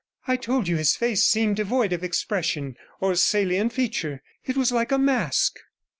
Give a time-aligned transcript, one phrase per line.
[0.27, 4.23] I told you his face seemed devoid of expression or salient feature.
[4.43, 5.59] It was like a mask.'